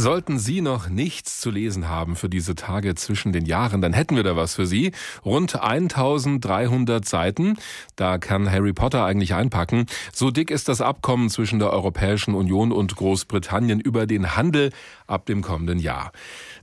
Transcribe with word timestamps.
Sollten 0.00 0.38
Sie 0.38 0.62
noch 0.62 0.88
nichts 0.88 1.40
zu 1.42 1.50
lesen 1.50 1.90
haben 1.90 2.16
für 2.16 2.30
diese 2.30 2.54
Tage 2.54 2.94
zwischen 2.94 3.32
den 3.32 3.44
Jahren, 3.44 3.82
dann 3.82 3.92
hätten 3.92 4.16
wir 4.16 4.22
da 4.22 4.34
was 4.34 4.54
für 4.54 4.64
Sie. 4.64 4.92
Rund 5.26 5.60
1300 5.60 7.04
Seiten. 7.06 7.58
Da 7.96 8.16
kann 8.16 8.50
Harry 8.50 8.72
Potter 8.72 9.04
eigentlich 9.04 9.34
einpacken. 9.34 9.84
So 10.10 10.30
dick 10.30 10.50
ist 10.50 10.70
das 10.70 10.80
Abkommen 10.80 11.28
zwischen 11.28 11.58
der 11.58 11.70
Europäischen 11.70 12.34
Union 12.34 12.72
und 12.72 12.96
Großbritannien 12.96 13.78
über 13.78 14.06
den 14.06 14.36
Handel 14.36 14.70
ab 15.06 15.26
dem 15.26 15.42
kommenden 15.42 15.78
Jahr. 15.78 16.12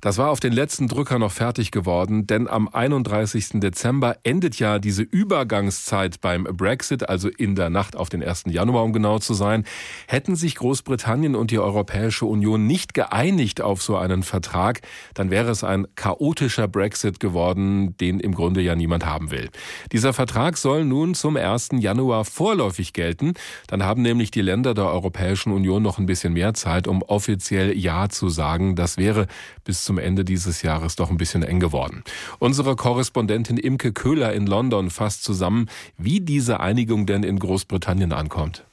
Das 0.02 0.18
war 0.18 0.32
auf 0.32 0.40
den 0.40 0.54
letzten 0.54 0.88
Drücker 0.88 1.20
noch 1.20 1.32
fertig 1.32 1.70
geworden, 1.70 2.26
denn 2.26 2.48
am 2.48 2.68
31. 2.68 3.60
Dezember 3.60 4.18
endet 4.24 4.58
ja 4.58 4.80
diese 4.80 5.04
Übergangszeit 5.04 6.22
beim 6.22 6.46
Brexit, 6.46 7.08
also 7.08 7.30
in 7.30 7.56
der 7.56 7.70
Nacht 7.70 7.96
auf 7.96 8.10
den 8.10 8.24
1. 8.24 8.46
Januar, 8.48 8.84
um 8.84 8.94
genau 8.94 9.20
zu 9.20 9.36
sein. 9.36 9.64
Hätten 10.08 10.36
sich 10.36 10.56
Großbritannien 10.56 11.36
und 11.36 11.52
die 11.52 11.60
Europäische 11.60 12.26
Union 12.26 12.66
nicht 12.66 12.96
geeinigt, 12.96 13.27
geeinigt 13.28 13.62
auf 13.62 13.82
so 13.82 13.98
einen 13.98 14.24
Vertrag, 14.24 14.82
dann 15.14 15.30
wäre 15.30 15.52
es 15.52 15.64
ein 15.64 15.86
chaotischer 15.96 16.68
Brexit 16.68 17.20
geworden, 17.20 17.98
den 17.98 18.22
im 18.22 18.34
Grunde 18.34 18.62
ja 18.62 18.74
niemand 18.76 19.06
haben 19.06 19.32
will. 19.32 19.50
Dieser 19.92 20.14
Vertrag 20.14 20.58
soll 20.58 20.86
nun 20.86 21.14
zum 21.14 21.36
1. 21.36 21.70
Januar 21.80 22.24
vorläufig 22.24 22.94
gelten. 22.94 23.34
Dann 23.68 23.84
haben 23.84 24.02
nämlich 24.02 24.32
die 24.32 24.42
Länder 24.42 24.74
der 24.74 24.86
Europäischen 24.86 25.52
Union 25.52 25.84
noch 25.84 25.98
ein 25.98 26.06
bisschen 26.06 26.34
mehr 26.34 26.54
Zeit, 26.54 26.88
um 26.88 27.02
offiziell 27.02 27.78
Ja 27.78 28.08
zu 28.08 28.30
sagen. 28.30 28.76
Das 28.76 28.98
wäre 28.98 29.28
bis 29.66 29.84
zum 29.84 29.98
Ende 29.98 30.24
dieses 30.24 30.62
Jahres 30.62 30.96
doch 30.96 31.10
ein 31.10 31.18
bisschen 31.18 31.44
eng 31.44 31.60
geworden. 31.60 32.04
Unsere 32.40 32.78
Korrespondentin 32.78 33.58
Imke 33.58 33.92
Köhler 33.92 34.32
in 34.32 34.48
London 34.48 34.90
fasst 34.90 35.24
zusammen, 35.24 35.68
wie 35.98 36.22
diese 36.22 36.62
Einigung 36.62 37.06
denn 37.06 37.24
in 37.24 37.40
Großbritannien 37.40 38.14
ankommt. 38.14 38.67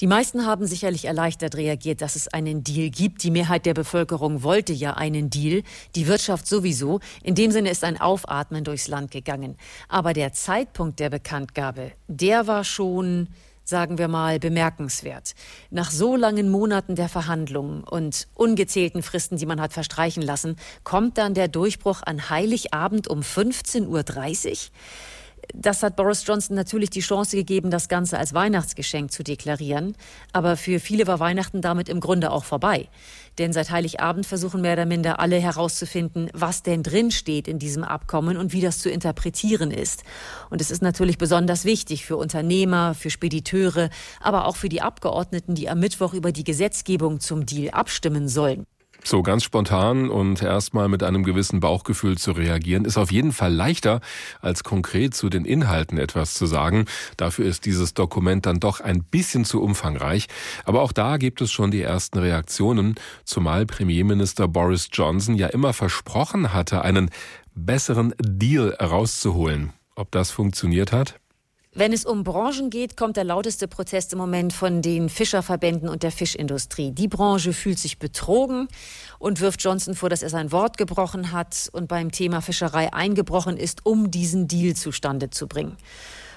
Die 0.00 0.06
meisten 0.06 0.46
haben 0.46 0.66
sicherlich 0.66 1.04
erleichtert 1.04 1.56
reagiert, 1.56 2.00
dass 2.00 2.16
es 2.16 2.28
einen 2.28 2.64
Deal 2.64 2.90
gibt. 2.90 3.22
Die 3.22 3.30
Mehrheit 3.30 3.66
der 3.66 3.74
Bevölkerung 3.74 4.42
wollte 4.42 4.72
ja 4.72 4.94
einen 4.94 5.30
Deal. 5.30 5.62
Die 5.94 6.06
Wirtschaft 6.06 6.46
sowieso. 6.46 7.00
In 7.22 7.34
dem 7.34 7.50
Sinne 7.50 7.70
ist 7.70 7.84
ein 7.84 8.00
Aufatmen 8.00 8.64
durchs 8.64 8.88
Land 8.88 9.10
gegangen. 9.10 9.56
Aber 9.88 10.12
der 10.12 10.32
Zeitpunkt 10.32 11.00
der 11.00 11.10
Bekanntgabe, 11.10 11.92
der 12.08 12.46
war 12.46 12.64
schon 12.64 13.28
sagen 13.64 13.96
wir 13.96 14.08
mal, 14.08 14.38
bemerkenswert. 14.38 15.34
Nach 15.70 15.90
so 15.90 16.16
langen 16.16 16.50
Monaten 16.50 16.96
der 16.96 17.08
Verhandlungen 17.08 17.82
und 17.82 18.28
ungezählten 18.34 19.02
Fristen, 19.02 19.38
die 19.38 19.46
man 19.46 19.60
hat 19.60 19.72
verstreichen 19.72 20.22
lassen, 20.22 20.56
kommt 20.84 21.16
dann 21.18 21.34
der 21.34 21.48
Durchbruch 21.48 22.02
an 22.04 22.28
Heiligabend 22.28 23.08
um 23.08 23.20
15.30 23.20 23.88
Uhr. 23.88 24.56
Das 25.52 25.82
hat 25.82 25.96
Boris 25.96 26.24
Johnson 26.26 26.56
natürlich 26.56 26.90
die 26.90 27.00
Chance 27.00 27.36
gegeben, 27.36 27.70
das 27.70 27.88
Ganze 27.88 28.18
als 28.18 28.34
Weihnachtsgeschenk 28.34 29.12
zu 29.12 29.22
deklarieren. 29.22 29.96
Aber 30.32 30.56
für 30.56 30.80
viele 30.80 31.06
war 31.06 31.20
Weihnachten 31.20 31.60
damit 31.60 31.88
im 31.88 32.00
Grunde 32.00 32.30
auch 32.30 32.44
vorbei. 32.44 32.88
Denn 33.38 33.52
seit 33.52 33.70
Heiligabend 33.70 34.26
versuchen 34.26 34.60
mehr 34.60 34.74
oder 34.74 34.86
minder 34.86 35.18
alle 35.18 35.36
herauszufinden, 35.36 36.30
was 36.32 36.62
denn 36.62 36.82
drin 36.82 37.10
steht 37.10 37.48
in 37.48 37.58
diesem 37.58 37.82
Abkommen 37.82 38.36
und 38.36 38.52
wie 38.52 38.60
das 38.60 38.78
zu 38.78 38.90
interpretieren 38.90 39.70
ist. 39.70 40.04
Und 40.50 40.60
es 40.60 40.70
ist 40.70 40.82
natürlich 40.82 41.18
besonders 41.18 41.64
wichtig 41.64 42.04
für 42.04 42.16
Unternehmer, 42.16 42.94
für 42.94 43.10
Spediteure, 43.10 43.90
aber 44.20 44.46
auch 44.46 44.56
für 44.56 44.68
die 44.68 44.82
Abgeordneten, 44.82 45.54
die 45.54 45.68
am 45.68 45.80
Mittwoch 45.80 46.14
über 46.14 46.32
die 46.32 46.44
Gesetzgebung 46.44 47.20
zum 47.20 47.44
Deal 47.46 47.70
abstimmen 47.70 48.28
sollen. 48.28 48.66
So 49.06 49.22
ganz 49.22 49.44
spontan 49.44 50.08
und 50.08 50.40
erstmal 50.40 50.88
mit 50.88 51.02
einem 51.02 51.24
gewissen 51.24 51.60
Bauchgefühl 51.60 52.16
zu 52.16 52.32
reagieren, 52.32 52.86
ist 52.86 52.96
auf 52.96 53.12
jeden 53.12 53.32
Fall 53.32 53.52
leichter, 53.52 54.00
als 54.40 54.64
konkret 54.64 55.14
zu 55.14 55.28
den 55.28 55.44
Inhalten 55.44 55.98
etwas 55.98 56.32
zu 56.32 56.46
sagen. 56.46 56.86
Dafür 57.18 57.44
ist 57.44 57.66
dieses 57.66 57.92
Dokument 57.92 58.46
dann 58.46 58.60
doch 58.60 58.80
ein 58.80 59.04
bisschen 59.04 59.44
zu 59.44 59.62
umfangreich. 59.62 60.28
Aber 60.64 60.80
auch 60.80 60.92
da 60.92 61.18
gibt 61.18 61.42
es 61.42 61.52
schon 61.52 61.70
die 61.70 61.82
ersten 61.82 62.18
Reaktionen, 62.18 62.94
zumal 63.24 63.66
Premierminister 63.66 64.48
Boris 64.48 64.88
Johnson 64.90 65.34
ja 65.34 65.48
immer 65.48 65.74
versprochen 65.74 66.54
hatte, 66.54 66.80
einen 66.80 67.10
besseren 67.54 68.14
Deal 68.18 68.74
rauszuholen. 68.80 69.74
Ob 69.96 70.12
das 70.12 70.30
funktioniert 70.30 70.92
hat? 70.92 71.20
Wenn 71.76 71.92
es 71.92 72.04
um 72.04 72.22
Branchen 72.22 72.70
geht, 72.70 72.96
kommt 72.96 73.16
der 73.16 73.24
lauteste 73.24 73.66
Protest 73.66 74.12
im 74.12 74.18
Moment 74.20 74.52
von 74.52 74.80
den 74.80 75.08
Fischerverbänden 75.08 75.88
und 75.88 76.04
der 76.04 76.12
Fischindustrie. 76.12 76.92
Die 76.92 77.08
Branche 77.08 77.52
fühlt 77.52 77.80
sich 77.80 77.98
betrogen 77.98 78.68
und 79.18 79.40
wirft 79.40 79.60
Johnson 79.60 79.96
vor, 79.96 80.08
dass 80.08 80.22
er 80.22 80.30
sein 80.30 80.52
Wort 80.52 80.78
gebrochen 80.78 81.32
hat 81.32 81.68
und 81.72 81.88
beim 81.88 82.12
Thema 82.12 82.42
Fischerei 82.42 82.92
eingebrochen 82.92 83.56
ist, 83.56 83.84
um 83.84 84.12
diesen 84.12 84.46
Deal 84.46 84.76
zustande 84.76 85.30
zu 85.30 85.48
bringen. 85.48 85.76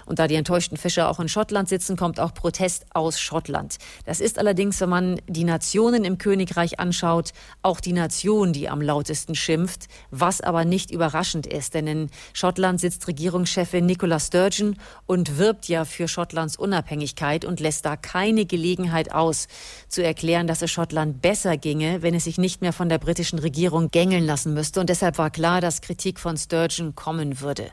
Und 0.07 0.19
da 0.19 0.27
die 0.27 0.35
enttäuschten 0.35 0.77
Fischer 0.77 1.09
auch 1.09 1.19
in 1.19 1.29
Schottland 1.29 1.69
sitzen, 1.69 1.97
kommt 1.97 2.19
auch 2.19 2.33
Protest 2.33 2.85
aus 2.93 3.19
Schottland. 3.19 3.75
Das 4.05 4.21
ist 4.21 4.39
allerdings, 4.39 4.79
wenn 4.79 4.89
man 4.89 5.21
die 5.27 5.43
Nationen 5.43 6.05
im 6.05 6.17
Königreich 6.17 6.79
anschaut, 6.79 7.33
auch 7.61 7.81
die 7.81 7.93
Nation, 7.93 8.53
die 8.53 8.69
am 8.69 8.81
lautesten 8.81 9.35
schimpft, 9.35 9.87
was 10.09 10.39
aber 10.39 10.63
nicht 10.63 10.91
überraschend 10.91 11.45
ist, 11.45 11.73
denn 11.73 11.87
in 11.87 12.09
Schottland 12.33 12.79
sitzt 12.79 13.07
Regierungschefin 13.07 13.85
Nicola 13.85 14.19
Sturgeon 14.19 14.77
und 15.05 15.37
wirbt 15.37 15.67
ja 15.67 15.83
für 15.83 16.07
Schottlands 16.07 16.55
Unabhängigkeit 16.55 17.43
und 17.43 17.59
lässt 17.59 17.85
da 17.85 17.97
keine 17.97 18.45
Gelegenheit 18.45 19.11
aus, 19.11 19.47
zu 19.89 20.03
erklären, 20.03 20.47
dass 20.47 20.61
es 20.61 20.71
Schottland 20.71 21.21
besser 21.21 21.57
ginge, 21.57 22.01
wenn 22.01 22.15
es 22.15 22.23
sich 22.23 22.37
nicht 22.37 22.61
mehr 22.61 22.73
von 22.73 22.87
der 22.87 22.97
britischen 22.97 23.39
Regierung 23.39 23.91
gängeln 23.91 24.25
lassen 24.25 24.53
müsste. 24.53 24.79
Und 24.79 24.89
deshalb 24.89 25.17
war 25.17 25.31
klar, 25.31 25.59
dass 25.59 25.81
Kritik 25.81 26.19
von 26.19 26.37
Sturgeon 26.37 26.95
kommen 26.95 27.41
würde. 27.41 27.71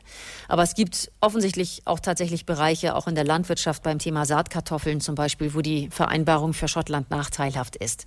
Aber 0.49 0.65
es 0.65 0.75
gibt 0.75 1.13
offensichtlich 1.21 1.83
auch 1.85 2.01
tatsächlich 2.01 2.24
tatsächlich 2.25 2.47
Bereiche, 2.47 2.95
auch 2.95 3.07
in 3.07 3.15
der 3.15 3.25
Landwirtschaft 3.25 3.83
beim 3.83 3.99
Thema 3.99 4.25
Saatkartoffeln 4.25 5.03
zum 5.03 5.15
Beispiel, 5.15 5.53
wo 5.53 5.61
die 5.61 5.91
Vereinbarung 5.91 6.55
für 6.55 6.69
Schottland 6.69 7.11
nachteilhaft 7.11 7.77
ist. 7.77 8.07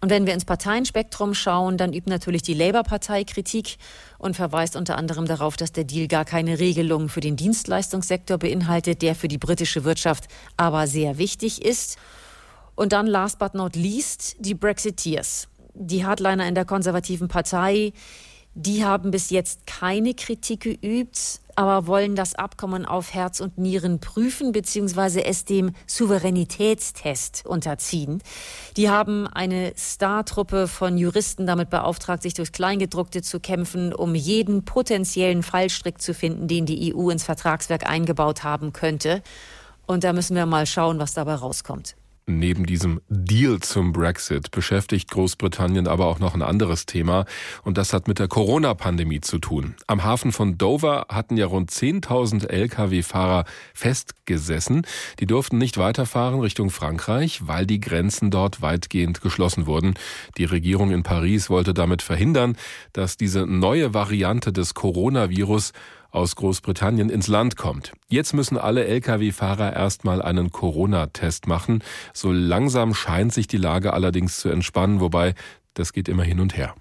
Und 0.00 0.08
wenn 0.08 0.24
wir 0.24 0.34
ins 0.34 0.44
Parteienspektrum 0.44 1.34
schauen, 1.34 1.76
dann 1.76 1.92
übt 1.92 2.08
natürlich 2.08 2.42
die 2.42 2.54
Labour-Partei 2.54 3.24
Kritik 3.24 3.78
und 4.18 4.36
verweist 4.36 4.76
unter 4.76 4.96
anderem 4.96 5.26
darauf, 5.26 5.56
dass 5.56 5.72
der 5.72 5.82
Deal 5.82 6.06
gar 6.06 6.24
keine 6.24 6.60
Regelung 6.60 7.08
für 7.08 7.20
den 7.20 7.34
Dienstleistungssektor 7.34 8.38
beinhaltet, 8.38 9.02
der 9.02 9.16
für 9.16 9.26
die 9.26 9.38
britische 9.38 9.82
Wirtschaft 9.82 10.28
aber 10.56 10.86
sehr 10.86 11.18
wichtig 11.18 11.64
ist. 11.64 11.98
Und 12.76 12.92
dann 12.92 13.08
last 13.08 13.40
but 13.40 13.54
not 13.54 13.74
least 13.74 14.36
die 14.38 14.54
Brexiteers. 14.54 15.48
Die 15.74 16.06
Hardliner 16.06 16.46
in 16.46 16.54
der 16.54 16.66
konservativen 16.66 17.26
Partei, 17.26 17.92
die 18.54 18.84
haben 18.84 19.10
bis 19.10 19.30
jetzt 19.30 19.66
keine 19.66 20.14
Kritik 20.14 20.60
geübt, 20.60 21.40
aber 21.54 21.86
wollen 21.86 22.16
das 22.16 22.34
Abkommen 22.34 22.84
auf 22.86 23.12
Herz 23.14 23.40
und 23.40 23.58
Nieren 23.58 24.00
prüfen 24.00 24.52
bzw. 24.52 25.22
es 25.22 25.44
dem 25.44 25.72
Souveränitätstest 25.86 27.44
unterziehen. 27.46 28.22
Die 28.76 28.88
haben 28.88 29.26
eine 29.26 29.72
Star-Truppe 29.76 30.68
von 30.68 30.96
Juristen 30.96 31.46
damit 31.46 31.70
beauftragt, 31.70 32.22
sich 32.22 32.34
durchs 32.34 32.52
Kleingedruckte 32.52 33.22
zu 33.22 33.40
kämpfen, 33.40 33.92
um 33.92 34.14
jeden 34.14 34.64
potenziellen 34.64 35.42
Fallstrick 35.42 36.00
zu 36.00 36.14
finden, 36.14 36.48
den 36.48 36.66
die 36.66 36.94
EU 36.94 37.10
ins 37.10 37.24
Vertragswerk 37.24 37.88
eingebaut 37.88 38.42
haben 38.42 38.72
könnte. 38.72 39.22
Und 39.86 40.04
da 40.04 40.12
müssen 40.12 40.36
wir 40.36 40.46
mal 40.46 40.66
schauen, 40.66 40.98
was 40.98 41.14
dabei 41.14 41.34
rauskommt. 41.34 41.96
Neben 42.26 42.64
diesem 42.64 43.00
Deal 43.08 43.58
zum 43.60 43.92
Brexit 43.92 44.50
beschäftigt 44.50 45.10
Großbritannien 45.10 45.88
aber 45.88 46.06
auch 46.06 46.20
noch 46.20 46.34
ein 46.34 46.42
anderes 46.42 46.86
Thema 46.86 47.24
und 47.64 47.76
das 47.76 47.92
hat 47.92 48.06
mit 48.06 48.18
der 48.18 48.28
Corona-Pandemie 48.28 49.20
zu 49.20 49.38
tun. 49.38 49.74
Am 49.86 50.04
Hafen 50.04 50.30
von 50.30 50.56
Dover 50.56 51.06
hatten 51.08 51.36
ja 51.36 51.46
rund 51.46 51.70
10.000 51.70 52.46
Lkw-Fahrer 52.48 53.44
festgesessen. 53.74 54.86
Die 55.18 55.26
durften 55.26 55.58
nicht 55.58 55.78
weiterfahren 55.78 56.40
Richtung 56.40 56.70
Frankreich, 56.70 57.46
weil 57.46 57.66
die 57.66 57.80
Grenzen 57.80 58.30
dort 58.30 58.62
weitgehend 58.62 59.20
geschlossen 59.20 59.66
wurden. 59.66 59.94
Die 60.38 60.44
Regierung 60.44 60.92
in 60.92 61.02
Paris 61.02 61.50
wollte 61.50 61.74
damit 61.74 62.02
verhindern, 62.02 62.56
dass 62.92 63.16
diese 63.16 63.46
neue 63.46 63.92
Variante 63.92 64.52
des 64.52 64.74
Coronavirus 64.74 65.72
aus 66.10 66.36
Großbritannien 66.36 67.10
ins 67.10 67.28
Land 67.28 67.56
kommt. 67.56 67.92
Jetzt 68.08 68.34
müssen 68.34 68.58
alle 68.58 68.84
Lkw-Fahrer 68.86 69.72
erstmal 69.74 70.22
einen 70.22 70.50
Corona-Test 70.50 71.46
machen. 71.46 71.82
So 72.12 72.32
langsam 72.32 72.94
scheint 72.94 73.32
sich 73.32 73.46
die 73.46 73.56
Lage 73.56 73.92
allerdings 73.92 74.38
zu 74.38 74.48
entspannen, 74.48 75.00
wobei 75.00 75.34
das 75.74 75.92
geht 75.92 76.08
immer 76.08 76.24
hin 76.24 76.40
und 76.40 76.56
her. 76.56 76.74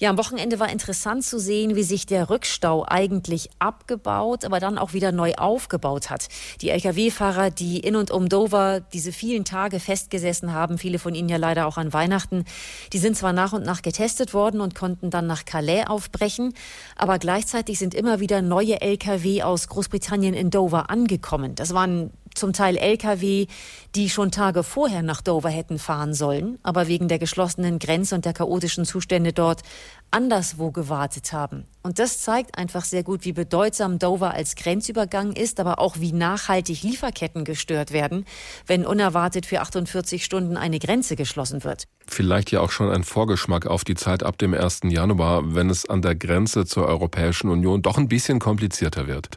Ja, 0.00 0.08
am 0.08 0.16
Wochenende 0.16 0.58
war 0.58 0.70
interessant 0.70 1.24
zu 1.24 1.38
sehen, 1.38 1.76
wie 1.76 1.82
sich 1.82 2.06
der 2.06 2.30
Rückstau 2.30 2.86
eigentlich 2.88 3.50
abgebaut, 3.58 4.46
aber 4.46 4.58
dann 4.58 4.78
auch 4.78 4.94
wieder 4.94 5.12
neu 5.12 5.34
aufgebaut 5.34 6.08
hat. 6.08 6.28
Die 6.62 6.70
Lkw-Fahrer, 6.70 7.50
die 7.50 7.80
in 7.80 7.96
und 7.96 8.10
um 8.10 8.30
Dover 8.30 8.80
diese 8.80 9.12
vielen 9.12 9.44
Tage 9.44 9.78
festgesessen 9.78 10.54
haben, 10.54 10.78
viele 10.78 10.98
von 10.98 11.14
ihnen 11.14 11.28
ja 11.28 11.36
leider 11.36 11.66
auch 11.66 11.76
an 11.76 11.92
Weihnachten, 11.92 12.46
die 12.94 12.98
sind 12.98 13.14
zwar 13.14 13.34
nach 13.34 13.52
und 13.52 13.66
nach 13.66 13.82
getestet 13.82 14.32
worden 14.32 14.62
und 14.62 14.74
konnten 14.74 15.10
dann 15.10 15.26
nach 15.26 15.44
Calais 15.44 15.84
aufbrechen, 15.86 16.54
aber 16.96 17.18
gleichzeitig 17.18 17.78
sind 17.78 17.94
immer 17.94 18.20
wieder 18.20 18.40
neue 18.40 18.80
Lkw 18.80 19.42
aus 19.42 19.68
Großbritannien 19.68 20.32
in 20.32 20.48
Dover 20.48 20.88
angekommen. 20.88 21.54
Das 21.56 21.74
waren 21.74 22.10
zum 22.40 22.52
Teil 22.52 22.76
Lkw, 22.76 23.46
die 23.94 24.10
schon 24.10 24.30
Tage 24.30 24.62
vorher 24.62 25.02
nach 25.02 25.20
Dover 25.20 25.50
hätten 25.50 25.78
fahren 25.78 26.14
sollen, 26.14 26.58
aber 26.62 26.88
wegen 26.88 27.06
der 27.06 27.18
geschlossenen 27.18 27.78
Grenze 27.78 28.14
und 28.14 28.24
der 28.24 28.32
chaotischen 28.32 28.84
Zustände 28.84 29.32
dort 29.32 29.62
anderswo 30.10 30.70
gewartet 30.70 31.32
haben. 31.32 31.66
Und 31.82 31.98
das 31.98 32.20
zeigt 32.20 32.58
einfach 32.58 32.84
sehr 32.84 33.02
gut, 33.02 33.24
wie 33.24 33.32
bedeutsam 33.32 33.98
Dover 33.98 34.34
als 34.34 34.56
Grenzübergang 34.56 35.32
ist, 35.32 35.60
aber 35.60 35.78
auch 35.78 35.96
wie 35.98 36.12
nachhaltig 36.12 36.82
Lieferketten 36.82 37.44
gestört 37.44 37.92
werden, 37.92 38.24
wenn 38.66 38.84
unerwartet 38.84 39.46
für 39.46 39.60
48 39.60 40.24
Stunden 40.24 40.56
eine 40.56 40.78
Grenze 40.78 41.16
geschlossen 41.16 41.64
wird. 41.64 41.84
Vielleicht 42.06 42.50
ja 42.50 42.60
auch 42.60 42.70
schon 42.70 42.90
ein 42.90 43.04
Vorgeschmack 43.04 43.66
auf 43.66 43.84
die 43.84 43.94
Zeit 43.94 44.22
ab 44.22 44.36
dem 44.38 44.52
1. 44.52 44.80
Januar, 44.84 45.54
wenn 45.54 45.70
es 45.70 45.88
an 45.88 46.02
der 46.02 46.14
Grenze 46.14 46.66
zur 46.66 46.86
Europäischen 46.86 47.50
Union 47.50 47.82
doch 47.82 47.98
ein 47.98 48.08
bisschen 48.08 48.40
komplizierter 48.40 49.06
wird. 49.06 49.30